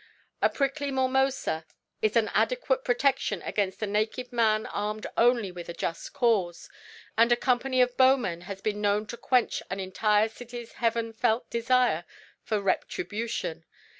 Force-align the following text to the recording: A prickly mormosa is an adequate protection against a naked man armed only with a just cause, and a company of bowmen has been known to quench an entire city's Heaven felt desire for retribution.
A 0.41 0.49
prickly 0.49 0.89
mormosa 0.89 1.63
is 2.01 2.15
an 2.15 2.29
adequate 2.33 2.83
protection 2.83 3.43
against 3.43 3.83
a 3.83 3.85
naked 3.85 4.33
man 4.33 4.65
armed 4.65 5.05
only 5.15 5.51
with 5.51 5.69
a 5.69 5.75
just 5.75 6.11
cause, 6.11 6.71
and 7.19 7.31
a 7.31 7.35
company 7.35 7.81
of 7.83 7.97
bowmen 7.97 8.41
has 8.49 8.61
been 8.61 8.81
known 8.81 9.05
to 9.05 9.15
quench 9.17 9.61
an 9.69 9.79
entire 9.79 10.27
city's 10.27 10.71
Heaven 10.71 11.13
felt 11.13 11.51
desire 11.51 12.03
for 12.41 12.59
retribution. 12.59 13.63